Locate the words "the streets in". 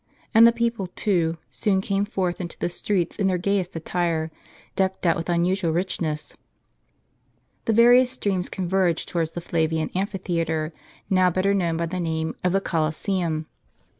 2.57-3.27